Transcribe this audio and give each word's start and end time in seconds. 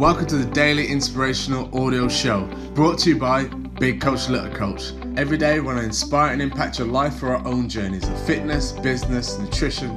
Welcome 0.00 0.24
to 0.28 0.38
the 0.38 0.50
Daily 0.50 0.86
Inspirational 0.86 1.68
Audio 1.78 2.08
Show, 2.08 2.46
brought 2.72 2.98
to 3.00 3.10
you 3.10 3.18
by 3.18 3.44
Big 3.44 4.00
Coach 4.00 4.30
Little 4.30 4.50
Coach. 4.50 4.94
Every 5.18 5.36
day, 5.36 5.60
we 5.60 5.66
want 5.66 5.76
to 5.76 5.84
inspire 5.84 6.32
and 6.32 6.40
impact 6.40 6.78
your 6.78 6.88
life 6.88 7.18
for 7.18 7.36
our 7.36 7.46
own 7.46 7.68
journeys 7.68 8.08
of 8.08 8.18
fitness, 8.26 8.72
business, 8.72 9.38
nutrition, 9.38 9.90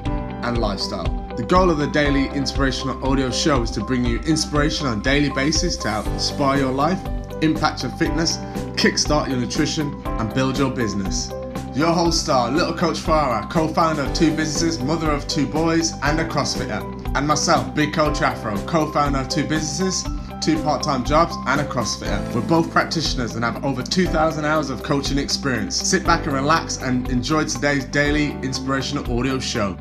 and 0.43 0.57
lifestyle. 0.57 1.05
The 1.37 1.43
goal 1.43 1.69
of 1.69 1.77
the 1.77 1.87
Daily 1.87 2.27
Inspirational 2.35 3.01
Audio 3.07 3.31
Show 3.31 3.61
is 3.61 3.71
to 3.71 3.79
bring 3.85 4.03
you 4.03 4.19
inspiration 4.27 4.87
on 4.87 4.99
a 4.99 5.01
daily 5.01 5.29
basis 5.29 5.77
to 5.77 5.89
help 5.89 6.07
inspire 6.07 6.59
your 6.59 6.73
life, 6.73 6.99
impact 7.41 7.83
your 7.83 7.93
fitness, 7.93 8.39
kickstart 8.75 9.29
your 9.29 9.37
nutrition, 9.37 9.93
and 10.05 10.33
build 10.33 10.57
your 10.57 10.71
business. 10.71 11.31
Your 11.73 11.93
host 11.93 12.23
star, 12.23 12.51
Little 12.51 12.73
Coach 12.73 12.97
Farah, 12.97 13.49
co-founder 13.49 14.01
of 14.01 14.13
two 14.13 14.35
businesses, 14.35 14.79
mother 14.79 15.09
of 15.09 15.29
two 15.29 15.47
boys, 15.47 15.93
and 16.03 16.19
a 16.19 16.27
CrossFitter 16.27 16.92
and 17.15 17.27
myself, 17.27 17.75
Big 17.75 17.93
Coach 17.93 18.21
Afro, 18.21 18.57
co 18.65 18.91
founder 18.91 19.19
of 19.19 19.29
two 19.29 19.47
businesses, 19.47 20.03
two 20.41 20.61
part 20.63 20.81
time 20.83 21.03
jobs, 21.03 21.35
and 21.47 21.61
a 21.61 21.63
CrossFitter. 21.63 22.33
We're 22.33 22.41
both 22.41 22.71
practitioners 22.71 23.35
and 23.35 23.45
have 23.45 23.63
over 23.63 23.83
2,000 23.83 24.45
hours 24.45 24.69
of 24.69 24.81
coaching 24.81 25.19
experience. 25.19 25.75
Sit 25.75 26.03
back 26.05 26.25
and 26.25 26.33
relax 26.33 26.77
and 26.77 27.07
enjoy 27.09 27.45
today's 27.45 27.85
daily 27.85 28.31
inspirational 28.41 29.17
audio 29.17 29.37
show. 29.37 29.77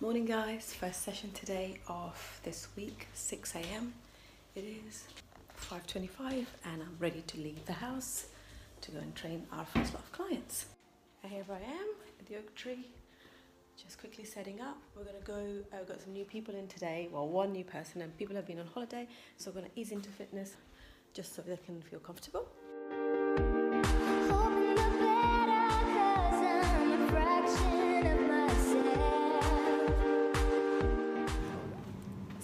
Morning, 0.00 0.26
guys. 0.26 0.74
First 0.74 1.02
session 1.02 1.30
today 1.32 1.78
of 1.88 2.40
this 2.44 2.68
week, 2.76 3.06
6 3.14 3.54
a.m. 3.54 3.94
It 4.54 4.64
is 4.86 5.04
5:25, 5.58 6.44
and 6.66 6.82
I'm 6.82 6.96
ready 6.98 7.22
to 7.28 7.38
leave 7.38 7.64
the 7.64 7.72
house 7.72 8.26
to 8.82 8.90
go 8.90 8.98
and 8.98 9.14
train 9.14 9.46
our 9.52 9.64
first 9.64 9.94
of 9.94 10.12
clients. 10.12 10.66
Here 11.22 11.44
I 11.48 11.54
am 11.54 11.88
at 12.18 12.26
the 12.26 12.36
oak 12.36 12.54
tree, 12.54 12.88
just 13.76 13.98
quickly 13.98 14.24
setting 14.24 14.60
up. 14.60 14.76
We're 14.96 15.04
gonna 15.04 15.18
go, 15.24 15.62
uh, 15.72 15.76
we've 15.78 15.88
got 15.88 16.00
some 16.02 16.12
new 16.12 16.24
people 16.24 16.54
in 16.56 16.66
today, 16.66 17.08
well, 17.12 17.28
one 17.28 17.52
new 17.52 17.64
person, 17.64 18.02
and 18.02 18.16
people 18.18 18.34
have 18.34 18.46
been 18.46 18.58
on 18.58 18.66
holiday, 18.66 19.06
so 19.36 19.50
we're 19.50 19.60
gonna 19.60 19.72
ease 19.76 19.92
into 19.92 20.10
fitness 20.10 20.56
just 21.14 21.34
so 21.34 21.42
they 21.42 21.56
can 21.64 21.80
feel 21.82 22.00
comfortable. 22.00 22.48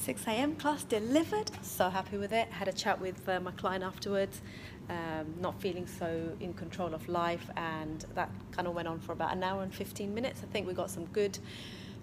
6 0.08 0.26
a.m. 0.26 0.56
class 0.56 0.84
delivered. 0.84 1.50
So 1.60 1.90
happy 1.90 2.16
with 2.16 2.32
it. 2.32 2.48
Had 2.48 2.66
a 2.66 2.72
chat 2.72 2.98
with 2.98 3.28
uh, 3.28 3.40
my 3.40 3.50
client 3.50 3.84
afterwards, 3.84 4.40
um, 4.88 5.34
not 5.38 5.60
feeling 5.60 5.86
so 5.86 6.32
in 6.40 6.54
control 6.54 6.94
of 6.94 7.06
life, 7.10 7.50
and 7.58 8.06
that 8.14 8.30
kind 8.50 8.66
of 8.66 8.74
went 8.74 8.88
on 8.88 9.00
for 9.00 9.12
about 9.12 9.36
an 9.36 9.42
hour 9.42 9.62
and 9.62 9.74
15 9.74 10.14
minutes. 10.14 10.40
I 10.42 10.50
think 10.50 10.66
we 10.66 10.72
got 10.72 10.88
some 10.88 11.04
good 11.12 11.38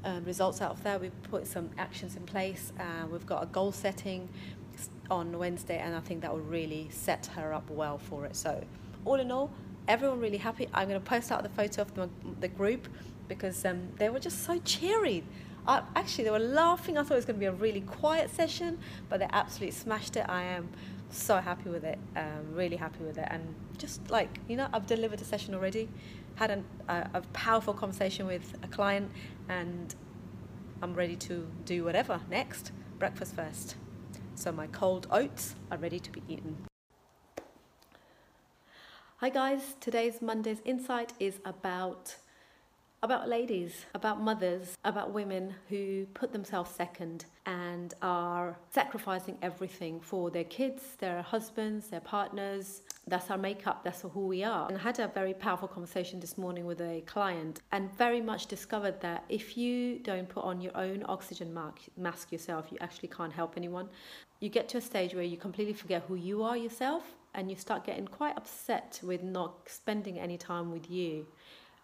um, 0.03 0.23
results 0.23 0.61
out 0.61 0.69
of 0.69 0.83
that. 0.83 1.01
We 1.01 1.09
put 1.31 1.47
some 1.47 1.71
actions 1.79 2.15
in 2.15 2.27
place. 2.27 2.71
Uh, 2.79 3.07
we've 3.07 3.25
got 3.25 3.41
a 3.41 3.47
goal 3.47 3.71
setting 3.71 4.29
on 5.09 5.35
Wednesday, 5.39 5.79
and 5.79 5.95
I 5.95 5.99
think 5.99 6.21
that 6.21 6.31
will 6.31 6.41
really 6.41 6.89
set 6.91 7.25
her 7.35 7.55
up 7.55 7.67
well 7.71 7.97
for 7.97 8.27
it. 8.27 8.35
So, 8.35 8.63
all 9.03 9.15
in 9.15 9.31
all, 9.31 9.49
everyone 9.87 10.19
really 10.19 10.37
happy. 10.37 10.69
I'm 10.75 10.87
going 10.87 11.01
to 11.01 11.09
post 11.09 11.31
out 11.31 11.41
the 11.41 11.49
photo 11.49 11.81
of 11.81 11.95
the, 11.95 12.07
the 12.39 12.49
group 12.49 12.87
because 13.27 13.65
um, 13.65 13.87
they 13.97 14.09
were 14.09 14.19
just 14.19 14.43
so 14.43 14.59
cheery. 14.59 15.23
Actually, 15.67 16.25
they 16.25 16.31
were 16.31 16.39
laughing. 16.39 16.97
I 16.97 17.03
thought 17.03 17.13
it 17.13 17.17
was 17.17 17.25
going 17.25 17.37
to 17.37 17.39
be 17.39 17.45
a 17.45 17.51
really 17.51 17.81
quiet 17.81 18.29
session, 18.29 18.79
but 19.09 19.19
they 19.19 19.27
absolutely 19.31 19.71
smashed 19.71 20.15
it. 20.15 20.25
I 20.29 20.43
am 20.43 20.69
so 21.09 21.37
happy 21.37 21.69
with 21.69 21.83
it, 21.83 21.97
um, 22.15 22.53
really 22.53 22.75
happy 22.75 23.03
with 23.03 23.17
it. 23.17 23.27
And 23.29 23.55
just 23.77 24.09
like, 24.11 24.39
you 24.47 24.57
know, 24.57 24.67
I've 24.73 24.85
delivered 24.85 25.21
a 25.21 25.25
session 25.25 25.55
already, 25.55 25.89
had 26.35 26.51
an, 26.51 26.65
a, 26.87 27.09
a 27.15 27.21
powerful 27.33 27.73
conversation 27.73 28.27
with 28.27 28.53
a 28.63 28.67
client, 28.67 29.11
and 29.49 29.95
I'm 30.81 30.93
ready 30.93 31.15
to 31.15 31.47
do 31.65 31.83
whatever 31.83 32.21
next. 32.29 32.71
Breakfast 32.99 33.35
first. 33.35 33.75
So 34.35 34.51
my 34.51 34.67
cold 34.67 35.07
oats 35.11 35.55
are 35.71 35.77
ready 35.77 35.99
to 35.99 36.11
be 36.11 36.21
eaten. 36.27 36.57
Hi 39.17 39.29
guys, 39.29 39.75
today's 39.79 40.21
Monday's 40.21 40.61
Insight 40.65 41.13
is 41.19 41.39
about 41.45 42.17
about 43.05 43.29
ladies, 43.29 43.85
about 43.93 44.19
mothers, 44.19 44.75
about 44.83 45.13
women 45.13 45.53
who 45.69 46.07
put 46.15 46.33
themselves 46.33 46.71
second 46.71 47.25
and 47.45 47.93
are 48.01 48.57
sacrificing 48.71 49.37
everything 49.43 49.99
for 49.99 50.31
their 50.31 50.43
kids, 50.45 50.81
their 50.97 51.21
husbands, 51.21 51.87
their 51.87 51.99
partners. 51.99 52.81
That's 53.07 53.29
our 53.29 53.37
makeup, 53.37 53.83
that's 53.83 54.01
who 54.01 54.25
we 54.25 54.43
are. 54.43 54.67
And 54.67 54.75
I 54.75 54.81
had 54.81 54.97
a 54.97 55.07
very 55.07 55.35
powerful 55.35 55.67
conversation 55.67 56.19
this 56.19 56.35
morning 56.35 56.65
with 56.65 56.81
a 56.81 57.01
client 57.05 57.61
and 57.71 57.95
very 57.95 58.21
much 58.21 58.47
discovered 58.47 58.99
that 59.01 59.23
if 59.29 59.55
you 59.55 59.99
don't 59.99 60.27
put 60.27 60.43
on 60.43 60.59
your 60.59 60.75
own 60.75 61.05
oxygen 61.07 61.55
mask 61.95 62.31
yourself, 62.31 62.65
you 62.71 62.79
actually 62.81 63.09
can't 63.09 63.31
help 63.31 63.53
anyone. 63.55 63.87
You 64.39 64.49
get 64.49 64.67
to 64.69 64.79
a 64.79 64.81
stage 64.81 65.13
where 65.13 65.23
you 65.23 65.37
completely 65.37 65.73
forget 65.73 66.03
who 66.07 66.15
you 66.15 66.41
are 66.41 66.57
yourself 66.57 67.03
and 67.35 67.51
you 67.51 67.55
start 67.55 67.85
getting 67.85 68.07
quite 68.07 68.35
upset 68.35 68.99
with 69.03 69.21
not 69.21 69.69
spending 69.69 70.17
any 70.17 70.39
time 70.39 70.71
with 70.71 70.89
you 70.89 71.27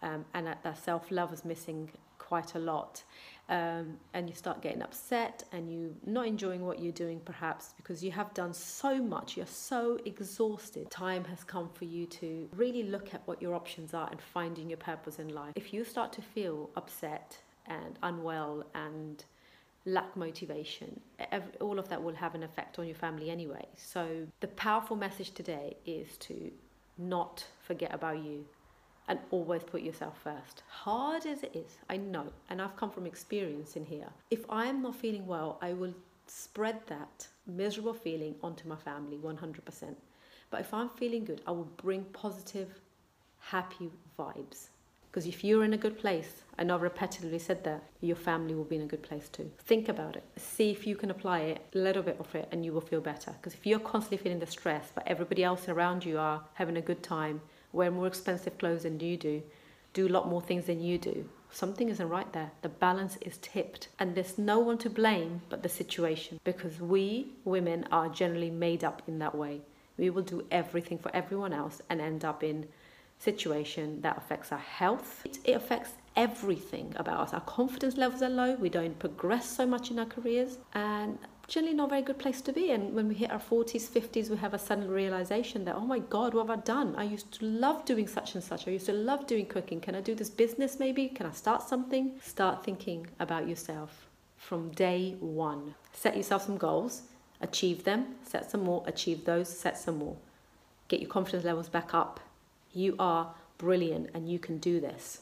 um, 0.02 0.24
and 0.34 0.46
that, 0.46 0.62
that 0.62 0.78
self 0.78 1.10
love 1.10 1.32
is 1.32 1.44
missing 1.44 1.90
quite 2.18 2.54
a 2.54 2.58
lot. 2.58 3.02
Um, 3.48 3.98
and 4.14 4.30
you 4.30 4.34
start 4.34 4.62
getting 4.62 4.80
upset 4.80 5.44
and 5.52 5.70
you 5.70 5.94
not 6.06 6.26
enjoying 6.26 6.64
what 6.64 6.78
you're 6.80 6.92
doing 6.92 7.20
perhaps 7.20 7.74
because 7.76 8.02
you 8.02 8.10
have 8.12 8.32
done 8.32 8.54
so 8.54 9.02
much. 9.02 9.36
You're 9.36 9.46
so 9.72 9.98
exhausted. 10.06 10.90
Time 10.90 11.24
has 11.24 11.44
come 11.44 11.68
for 11.74 11.84
you 11.84 12.06
to 12.06 12.48
really 12.56 12.84
look 12.84 13.12
at 13.12 13.20
what 13.26 13.42
your 13.42 13.54
options 13.54 13.92
are 13.92 14.08
and 14.10 14.20
finding 14.20 14.70
your 14.70 14.78
purpose 14.78 15.18
in 15.18 15.28
life. 15.28 15.52
If 15.56 15.74
you 15.74 15.84
start 15.84 16.12
to 16.14 16.22
feel 16.22 16.70
upset 16.76 17.36
and 17.66 17.98
unwell 18.02 18.64
and 18.74 19.22
lack 19.84 20.16
motivation 20.16 21.00
every, 21.32 21.52
all 21.60 21.78
of 21.78 21.88
that 21.88 22.02
will 22.02 22.14
have 22.14 22.34
an 22.34 22.44
effect 22.44 22.78
on 22.78 22.86
your 22.86 22.94
family 22.94 23.28
anyway. 23.28 23.66
So 23.76 24.26
the 24.40 24.48
powerful 24.48 24.96
message 24.96 25.32
today 25.32 25.76
is 25.84 26.16
to 26.18 26.50
not 26.96 27.44
forget 27.60 27.92
about 27.92 28.18
you 28.18 28.46
and 29.12 29.20
always 29.30 29.62
put 29.62 29.82
yourself 29.82 30.16
first. 30.24 30.62
Hard 30.68 31.26
as 31.26 31.42
it 31.42 31.54
is, 31.54 31.76
I 31.90 31.98
know, 31.98 32.28
and 32.48 32.62
I've 32.62 32.76
come 32.76 32.90
from 32.90 33.04
experience 33.04 33.76
in 33.76 33.84
here. 33.84 34.08
If 34.30 34.46
I 34.48 34.64
am 34.64 34.80
not 34.80 34.96
feeling 34.96 35.26
well, 35.26 35.58
I 35.60 35.74
will 35.74 35.92
spread 36.26 36.78
that 36.86 37.28
miserable 37.46 37.92
feeling 37.92 38.34
onto 38.42 38.66
my 38.66 38.76
family 38.76 39.18
100%. 39.18 39.94
But 40.50 40.60
if 40.60 40.72
I'm 40.72 40.88
feeling 40.88 41.26
good, 41.26 41.42
I 41.46 41.50
will 41.50 41.68
bring 41.76 42.04
positive, 42.14 42.80
happy 43.38 43.90
vibes. 44.18 44.68
Because 45.10 45.26
if 45.26 45.44
you're 45.44 45.64
in 45.64 45.74
a 45.74 45.84
good 45.84 45.98
place, 45.98 46.42
know 46.64 46.74
I've 46.74 46.80
repeatedly 46.80 47.38
said 47.38 47.62
that, 47.64 47.82
your 48.00 48.16
family 48.16 48.54
will 48.54 48.64
be 48.64 48.76
in 48.76 48.82
a 48.82 48.86
good 48.86 49.02
place 49.02 49.28
too. 49.28 49.50
Think 49.58 49.90
about 49.90 50.16
it. 50.16 50.24
See 50.36 50.70
if 50.70 50.86
you 50.86 50.96
can 50.96 51.10
apply 51.10 51.40
it, 51.40 51.66
a 51.74 51.78
little 51.78 52.02
bit 52.02 52.16
of 52.18 52.34
it, 52.34 52.48
and 52.50 52.64
you 52.64 52.72
will 52.72 52.80
feel 52.80 53.02
better. 53.02 53.32
Because 53.32 53.52
if 53.52 53.66
you're 53.66 53.78
constantly 53.78 54.16
feeling 54.16 54.38
the 54.38 54.46
stress, 54.46 54.90
but 54.94 55.06
everybody 55.06 55.44
else 55.44 55.68
around 55.68 56.02
you 56.02 56.18
are 56.18 56.42
having 56.54 56.78
a 56.78 56.80
good 56.80 57.02
time, 57.02 57.42
wear 57.72 57.90
more 57.90 58.06
expensive 58.06 58.58
clothes 58.58 58.82
than 58.82 59.00
you 59.00 59.16
do, 59.16 59.42
do 59.92 60.06
a 60.06 60.08
lot 60.08 60.28
more 60.28 60.40
things 60.40 60.66
than 60.66 60.80
you 60.80 60.98
do. 60.98 61.28
Something 61.50 61.90
isn't 61.90 62.08
right 62.08 62.32
there. 62.32 62.50
The 62.62 62.70
balance 62.70 63.18
is 63.20 63.38
tipped. 63.38 63.88
And 63.98 64.14
there's 64.14 64.38
no 64.38 64.58
one 64.58 64.78
to 64.78 64.90
blame 64.90 65.42
but 65.50 65.62
the 65.62 65.68
situation 65.68 66.40
because 66.44 66.80
we 66.80 67.26
women 67.44 67.86
are 67.92 68.08
generally 68.08 68.50
made 68.50 68.84
up 68.84 69.02
in 69.06 69.18
that 69.18 69.34
way. 69.34 69.60
We 69.98 70.08
will 70.08 70.22
do 70.22 70.46
everything 70.50 70.98
for 70.98 71.14
everyone 71.14 71.52
else 71.52 71.82
and 71.90 72.00
end 72.00 72.24
up 72.24 72.42
in 72.42 72.68
situation 73.18 74.00
that 74.00 74.16
affects 74.16 74.50
our 74.50 74.58
health. 74.58 75.26
It 75.44 75.54
affects 75.54 75.90
everything 76.16 76.92
about 76.96 77.20
us. 77.20 77.34
Our 77.34 77.40
confidence 77.42 77.96
levels 77.96 78.22
are 78.22 78.30
low. 78.30 78.54
We 78.54 78.68
don't 78.68 78.98
progress 78.98 79.46
so 79.48 79.66
much 79.66 79.90
in 79.90 79.98
our 79.98 80.06
careers. 80.06 80.58
And 80.74 81.18
generally 81.52 81.74
not 81.74 81.88
a 81.88 81.90
very 81.90 82.02
good 82.02 82.18
place 82.18 82.40
to 82.40 82.50
be. 82.50 82.70
And 82.70 82.94
when 82.94 83.08
we 83.08 83.14
hit 83.14 83.30
our 83.30 83.38
40s, 83.38 83.86
50s, 83.86 84.30
we 84.30 84.38
have 84.38 84.54
a 84.54 84.58
sudden 84.58 84.88
realization 84.88 85.66
that, 85.66 85.76
oh 85.76 85.84
my 85.84 85.98
God, 85.98 86.32
what 86.32 86.48
have 86.48 86.58
I 86.58 86.62
done? 86.62 86.94
I 86.96 87.04
used 87.04 87.30
to 87.32 87.44
love 87.44 87.84
doing 87.84 88.08
such 88.08 88.34
and 88.34 88.42
such. 88.42 88.66
I 88.66 88.70
used 88.70 88.86
to 88.86 88.94
love 88.94 89.26
doing 89.26 89.44
cooking. 89.44 89.78
Can 89.78 89.94
I 89.94 90.00
do 90.00 90.14
this 90.14 90.30
business 90.30 90.78
maybe? 90.78 91.08
Can 91.08 91.26
I 91.26 91.32
start 91.32 91.60
something? 91.60 92.12
Start 92.22 92.64
thinking 92.64 93.06
about 93.20 93.46
yourself 93.46 94.06
from 94.38 94.70
day 94.70 95.14
one. 95.20 95.74
Set 95.92 96.16
yourself 96.16 96.46
some 96.46 96.56
goals, 96.56 97.02
achieve 97.42 97.84
them, 97.84 98.14
set 98.24 98.50
some 98.50 98.64
more, 98.64 98.82
achieve 98.86 99.26
those, 99.26 99.50
set 99.50 99.76
some 99.76 99.98
more. 99.98 100.16
Get 100.88 101.00
your 101.00 101.10
confidence 101.10 101.44
levels 101.44 101.68
back 101.68 101.92
up. 101.92 102.18
You 102.72 102.96
are 102.98 103.34
brilliant 103.58 104.08
and 104.14 104.26
you 104.26 104.38
can 104.38 104.56
do 104.56 104.80
this. 104.80 105.20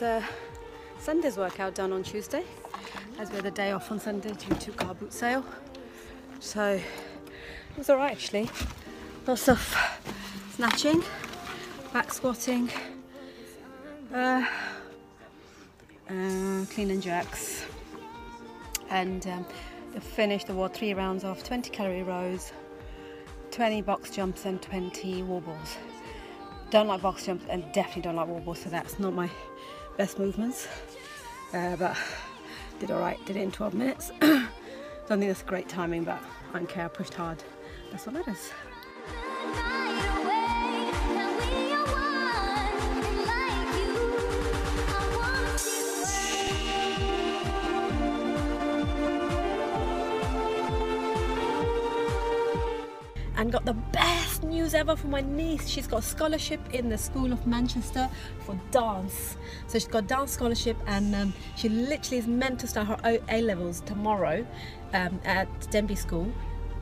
Uh, 0.00 0.22
Sunday's 0.98 1.36
workout 1.36 1.74
done 1.74 1.92
on 1.92 2.04
Tuesday, 2.04 2.44
as 3.18 3.30
we 3.30 3.36
had 3.36 3.46
a 3.46 3.50
day 3.50 3.72
off 3.72 3.90
on 3.90 3.98
Sunday 3.98 4.32
due 4.32 4.54
to 4.54 4.70
car 4.70 4.94
boot 4.94 5.12
sale. 5.12 5.44
So 6.40 6.74
it 6.74 6.82
was 7.76 7.90
alright 7.90 8.12
actually. 8.12 8.48
Lots 9.26 9.48
of 9.48 9.76
snatching, 10.54 11.02
back 11.92 12.12
squatting, 12.12 12.70
uh, 14.14 14.46
uh, 16.08 16.64
clean 16.72 16.90
and 16.90 17.02
jerks, 17.02 17.64
and 18.88 19.26
um, 19.26 19.46
finished 20.00 20.46
the 20.46 20.54
ward 20.54 20.74
three 20.74 20.94
rounds 20.94 21.24
of 21.24 21.42
20 21.44 21.70
calorie 21.70 22.02
rows, 22.02 22.52
20 23.50 23.82
box 23.82 24.10
jumps, 24.10 24.44
and 24.44 24.62
20 24.62 25.24
wall 25.24 25.40
balls. 25.40 25.76
Don't 26.70 26.86
like 26.86 27.02
box 27.02 27.26
jumps 27.26 27.44
and 27.50 27.64
definitely 27.72 28.02
don't 28.02 28.16
like 28.16 28.28
wall 28.28 28.40
balls, 28.40 28.60
so 28.60 28.70
that's 28.70 28.98
not 28.98 29.12
my 29.12 29.28
best 29.96 30.18
movements. 30.18 30.68
Uh, 31.52 31.76
but 31.76 31.96
did 32.78 32.90
all 32.90 33.00
right, 33.00 33.24
did 33.26 33.36
it 33.36 33.42
in 33.42 33.52
12 33.52 33.74
minutes. 33.74 34.10
don't 34.20 34.48
think 35.08 35.22
that's 35.22 35.42
great 35.42 35.68
timing, 35.68 36.04
but 36.04 36.22
I 36.52 36.58
don't 36.58 36.68
care, 36.68 36.86
I 36.86 36.88
pushed 36.88 37.14
hard. 37.14 37.42
That's 37.90 38.06
what 38.06 38.14
matters. 38.14 38.50
and 53.42 53.50
got 53.50 53.64
the 53.64 53.74
best 53.74 54.11
news 54.52 54.74
ever 54.74 54.94
for 54.94 55.06
my 55.06 55.22
niece. 55.22 55.66
She's 55.66 55.86
got 55.86 56.00
a 56.00 56.02
scholarship 56.02 56.60
in 56.74 56.90
the 56.90 56.98
School 56.98 57.32
of 57.32 57.46
Manchester 57.46 58.08
for 58.40 58.58
dance. 58.70 59.38
So 59.66 59.78
she's 59.78 59.88
got 59.88 60.06
dance 60.06 60.32
scholarship 60.32 60.76
and 60.86 61.14
um, 61.14 61.32
she 61.56 61.70
literally 61.70 62.18
is 62.18 62.26
meant 62.26 62.60
to 62.60 62.66
start 62.66 62.86
her 62.88 63.18
A 63.30 63.40
levels 63.40 63.80
tomorrow 63.80 64.46
um, 64.92 65.18
at 65.24 65.48
Denbigh 65.70 65.96
School 65.96 66.30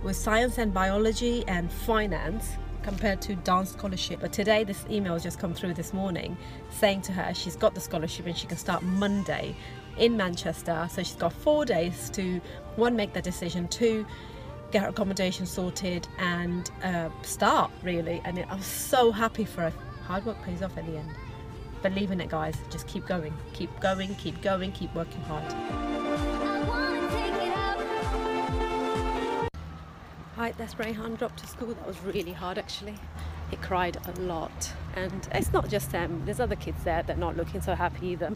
with 0.02 0.16
science 0.16 0.58
and 0.58 0.74
biology 0.74 1.44
and 1.46 1.70
finance 1.70 2.56
compared 2.82 3.22
to 3.22 3.36
dance 3.36 3.70
scholarship. 3.70 4.18
But 4.20 4.32
today 4.32 4.64
this 4.64 4.84
email 4.90 5.12
has 5.12 5.22
just 5.22 5.38
come 5.38 5.54
through 5.54 5.74
this 5.74 5.92
morning 5.92 6.36
saying 6.70 7.02
to 7.02 7.12
her 7.12 7.32
she's 7.34 7.54
got 7.54 7.74
the 7.74 7.80
scholarship 7.80 8.26
and 8.26 8.36
she 8.36 8.48
can 8.48 8.56
start 8.56 8.82
Monday 8.82 9.54
in 9.96 10.16
Manchester. 10.16 10.88
So 10.90 11.04
she's 11.04 11.14
got 11.14 11.32
four 11.32 11.64
days 11.64 12.10
to 12.10 12.40
one 12.74 12.96
make 12.96 13.12
the 13.12 13.22
decision, 13.22 13.68
two 13.68 14.06
get 14.70 14.82
her 14.82 14.88
accommodation 14.88 15.46
sorted 15.46 16.06
and 16.18 16.70
uh, 16.82 17.08
start 17.22 17.70
really 17.82 18.20
and 18.24 18.38
it, 18.38 18.46
I 18.48 18.54
was 18.54 18.66
so 18.66 19.10
happy 19.10 19.44
for 19.44 19.62
her 19.62 19.72
hard 20.04 20.24
work 20.24 20.40
pays 20.42 20.62
off 20.62 20.76
at 20.76 20.86
the 20.86 20.96
end 20.96 21.10
believe 21.82 22.10
in 22.10 22.20
it 22.20 22.28
guys 22.28 22.56
just 22.70 22.86
keep 22.86 23.06
going 23.06 23.34
keep 23.52 23.78
going 23.80 24.14
keep 24.16 24.40
going 24.42 24.72
keep 24.72 24.94
working 24.94 25.22
hard 25.22 25.52
Right, 30.40 30.56
that's 30.56 30.76
Rayhan 30.76 31.18
dropped 31.18 31.40
to 31.40 31.46
school. 31.46 31.74
That 31.74 31.86
was 31.86 32.00
really 32.00 32.32
hard 32.32 32.56
actually. 32.56 32.94
He 33.50 33.56
cried 33.56 33.98
a 34.06 34.20
lot. 34.22 34.72
And 34.94 35.28
it's 35.32 35.52
not 35.52 35.68
just 35.68 35.92
them, 35.92 36.22
there's 36.24 36.40
other 36.40 36.56
kids 36.56 36.82
there 36.82 37.02
that 37.02 37.14
are 37.14 37.20
not 37.20 37.36
looking 37.36 37.60
so 37.60 37.74
happy 37.74 38.06
either. 38.06 38.34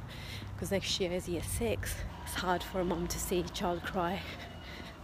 Because 0.54 0.70
next 0.70 1.00
year 1.00 1.10
is 1.12 1.30
year 1.30 1.42
six. 1.42 1.94
It's 2.26 2.34
hard 2.34 2.62
for 2.62 2.80
a 2.80 2.84
mum 2.84 3.06
to 3.06 3.18
see 3.18 3.40
a 3.40 3.44
child 3.44 3.82
cry 3.84 4.20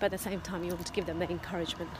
but 0.01 0.07
at 0.07 0.13
the 0.13 0.19
same 0.19 0.41
time 0.41 0.65
you 0.65 0.71
want 0.71 0.87
to 0.87 0.93
give 0.93 1.07
them 1.07 1.19
the 1.19 1.31
encouragement 1.31 1.91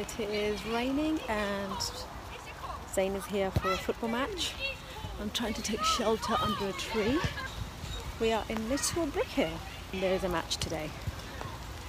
It 0.00 0.18
is 0.18 0.64
raining 0.64 1.20
and 1.28 1.76
Zane 2.90 3.12
is 3.12 3.26
here 3.26 3.50
for 3.50 3.70
a 3.70 3.76
football 3.76 4.08
match. 4.08 4.54
I'm 5.20 5.28
trying 5.28 5.52
to 5.52 5.60
take 5.60 5.82
shelter 5.82 6.36
under 6.40 6.68
a 6.68 6.72
tree. 6.72 7.18
We 8.18 8.32
are 8.32 8.42
in 8.48 8.70
Little 8.70 9.08
Brickhill. 9.08 9.52
There 9.92 10.14
is 10.14 10.24
a 10.24 10.30
match 10.30 10.56
today. 10.56 10.88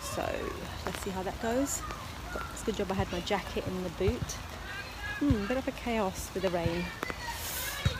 So 0.01 0.29
let's 0.85 0.99
see 0.99 1.11
how 1.11 1.23
that 1.23 1.41
goes. 1.41 1.81
It's 2.51 2.63
a 2.63 2.65
good 2.65 2.75
job 2.75 2.91
I 2.91 2.95
had 2.95 3.09
my 3.13 3.21
jacket 3.21 3.65
in 3.65 3.81
the 3.81 3.89
boot. 3.91 4.31
Hmm, 5.19 5.45
bit 5.45 5.55
of 5.55 5.69
a 5.69 5.71
chaos 5.71 6.31
with 6.33 6.43
the 6.43 6.49
rain. 6.49 6.83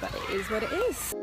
But 0.01 0.13
it 0.13 0.35
is 0.35 0.49
what 0.49 0.63
it 0.63 0.73
is. 0.73 1.15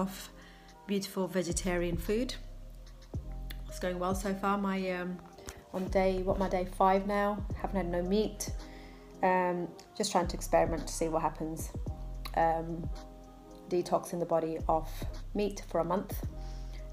Bowl 0.00 0.08
of 0.08 0.30
beautiful 0.86 1.26
vegetarian 1.28 1.96
food. 1.96 2.34
It's 3.68 3.78
going 3.78 3.98
well 3.98 4.14
so 4.14 4.34
far. 4.34 4.58
My 4.58 4.90
um, 4.92 5.18
on 5.72 5.86
day 5.88 6.22
what 6.22 6.38
my 6.38 6.48
day 6.48 6.66
five 6.76 7.06
now. 7.06 7.44
Haven't 7.60 7.76
had 7.76 7.90
no 7.90 8.02
meat. 8.02 8.50
Um, 9.22 9.68
just 9.96 10.12
trying 10.12 10.26
to 10.28 10.36
experiment 10.36 10.86
to 10.86 10.92
see 10.92 11.08
what 11.08 11.22
happens. 11.22 11.70
Um, 12.36 12.88
detoxing 13.68 14.18
the 14.18 14.26
body 14.26 14.58
off 14.68 15.04
meat 15.34 15.62
for 15.68 15.80
a 15.80 15.84
month, 15.84 16.14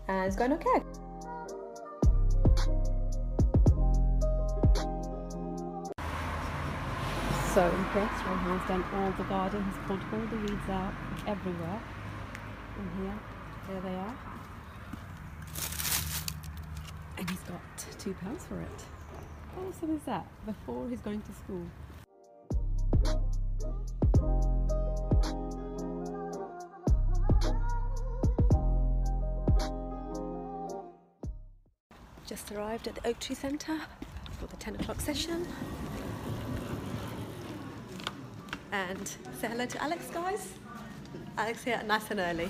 and 0.07 0.27
it's 0.27 0.35
going 0.35 0.53
okay. 0.53 0.81
So 7.53 7.65
impressed. 7.65 8.23
Rayhan's 8.25 8.67
done 8.67 8.83
all 8.93 9.11
the 9.13 9.23
garden. 9.23 9.63
He's 9.63 9.87
pulled 9.87 10.01
all 10.13 10.27
the 10.27 10.37
weeds 10.37 10.69
out 10.69 10.93
everywhere 11.25 11.81
in 12.79 13.03
here. 13.03 13.19
There 13.69 13.81
they 13.81 13.95
are. 13.95 14.15
And 17.17 17.29
he's 17.29 17.39
got 17.41 17.61
two 17.99 18.13
pounds 18.13 18.45
for 18.45 18.59
it. 18.61 18.83
How 19.55 19.67
awesome 19.67 19.95
is 19.95 20.03
that? 20.03 20.25
Before 20.45 20.87
he's 20.89 21.01
going 21.01 21.21
to 21.21 21.33
school. 21.33 21.65
Just 32.27 32.51
arrived 32.51 32.87
at 32.87 32.95
the 32.95 33.07
Oak 33.07 33.19
Tree 33.19 33.35
Centre 33.35 33.79
for 34.39 34.47
the 34.47 34.57
10 34.57 34.75
o'clock 34.75 34.99
session. 35.01 35.47
And 38.71 39.07
say 39.39 39.47
hello 39.47 39.65
to 39.65 39.81
Alex, 39.81 40.07
guys. 40.13 40.53
Alex 41.37 41.63
here, 41.63 41.81
nice 41.87 42.11
and 42.11 42.19
early. 42.19 42.49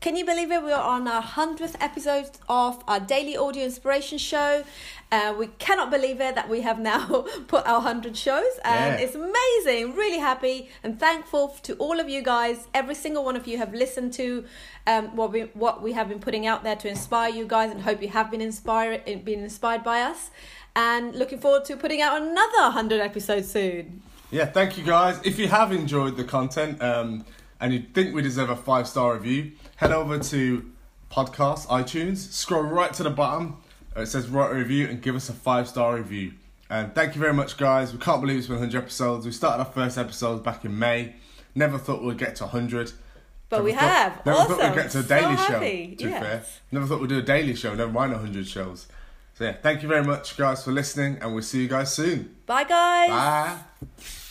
Can 0.00 0.14
you 0.14 0.24
believe 0.24 0.52
it? 0.52 0.62
We 0.62 0.70
are 0.70 0.82
on 0.82 1.08
our 1.08 1.22
100th 1.22 1.74
episode 1.80 2.30
of 2.48 2.82
our 2.86 3.00
daily 3.00 3.36
audio 3.36 3.64
inspiration 3.64 4.16
show. 4.16 4.62
Uh, 5.10 5.34
we 5.36 5.48
cannot 5.58 5.90
believe 5.90 6.20
it 6.20 6.36
that 6.36 6.48
we 6.48 6.60
have 6.60 6.78
now 6.78 7.26
put 7.48 7.66
our 7.66 7.80
100 7.80 8.16
shows, 8.16 8.44
and 8.64 8.98
yeah. 8.98 9.04
it's 9.04 9.16
amazing. 9.16 9.96
Really 9.96 10.18
happy 10.18 10.68
and 10.84 11.00
thankful 11.00 11.48
to 11.62 11.74
all 11.76 11.98
of 11.98 12.08
you 12.08 12.22
guys. 12.22 12.68
Every 12.72 12.94
single 12.94 13.24
one 13.24 13.34
of 13.34 13.48
you 13.48 13.58
have 13.58 13.74
listened 13.74 14.12
to 14.14 14.44
um, 14.86 15.16
what 15.16 15.32
we 15.32 15.42
what 15.54 15.82
we 15.82 15.92
have 15.92 16.08
been 16.08 16.20
putting 16.20 16.46
out 16.46 16.62
there 16.62 16.76
to 16.76 16.88
inspire 16.88 17.30
you 17.30 17.46
guys, 17.46 17.70
and 17.72 17.80
hope 17.80 18.00
you 18.00 18.08
have 18.08 18.30
been 18.30 18.40
inspired 18.40 19.04
been 19.24 19.40
inspired 19.40 19.82
by 19.82 20.00
us. 20.02 20.30
and 20.76 21.14
looking 21.16 21.40
forward 21.40 21.64
to 21.64 21.76
putting 21.76 22.00
out 22.00 22.22
another 22.22 22.62
100 22.62 23.00
episodes 23.00 23.50
soon. 23.50 24.00
Yeah, 24.30 24.44
thank 24.44 24.78
you 24.78 24.84
guys. 24.84 25.18
If 25.24 25.38
you 25.38 25.48
have 25.48 25.72
enjoyed 25.72 26.16
the 26.16 26.24
content 26.24 26.80
um, 26.80 27.24
and 27.60 27.72
you 27.72 27.80
think 27.94 28.14
we 28.14 28.22
deserve 28.22 28.50
a 28.50 28.56
five 28.56 28.86
star 28.88 29.14
review, 29.14 29.52
head 29.76 29.92
over 29.92 30.18
to 30.18 30.70
podcast 31.10 31.66
iTunes, 31.68 32.18
scroll 32.32 32.62
right 32.62 32.92
to 32.94 33.02
the 33.02 33.10
bottom. 33.10 33.56
Uh, 33.96 34.02
it 34.02 34.06
says 34.06 34.28
write 34.28 34.50
a 34.52 34.54
review 34.54 34.86
and 34.88 35.00
give 35.02 35.16
us 35.16 35.28
a 35.28 35.32
five 35.32 35.66
star 35.68 35.96
review. 35.96 36.32
And 36.70 36.94
thank 36.94 37.14
you 37.14 37.20
very 37.20 37.32
much, 37.32 37.56
guys. 37.56 37.92
We 37.92 37.98
can't 37.98 38.20
believe 38.20 38.36
it's 38.38 38.46
been 38.46 38.56
100 38.56 38.76
episodes. 38.82 39.24
We 39.24 39.32
started 39.32 39.60
our 39.64 39.72
first 39.72 39.96
episodes 39.96 40.42
back 40.42 40.64
in 40.66 40.78
May. 40.78 41.14
Never 41.54 41.78
thought 41.78 42.02
we'd 42.02 42.18
get 42.18 42.36
to 42.36 42.44
100. 42.44 42.92
But 43.48 43.56
Never 43.56 43.64
we 43.64 43.72
thought- 43.72 43.80
have. 43.80 44.26
Never 44.26 44.38
awesome. 44.38 44.56
thought 44.58 44.74
we'd 44.76 44.82
get 44.82 44.90
to 44.90 44.98
a 44.98 45.02
So 45.02 45.08
daily 45.08 45.36
show. 45.36 45.42
happy. 45.44 45.96
To 45.98 46.04
be 46.04 46.10
yes. 46.10 46.22
fair, 46.22 46.44
never 46.70 46.86
thought 46.86 47.00
we'd 47.00 47.08
do 47.08 47.18
a 47.18 47.22
daily 47.22 47.54
show. 47.54 47.74
Never 47.74 47.90
mind 47.90 48.12
100 48.12 48.46
shows. 48.46 48.86
So 49.34 49.44
yeah, 49.44 49.52
thank 49.62 49.82
you 49.82 49.88
very 49.88 50.04
much, 50.04 50.36
guys, 50.36 50.62
for 50.62 50.72
listening, 50.72 51.16
and 51.22 51.32
we'll 51.32 51.42
see 51.42 51.62
you 51.62 51.68
guys 51.68 51.94
soon. 51.94 52.36
Bye, 52.44 52.64
guys. 52.64 53.08
Bye. 53.08 54.24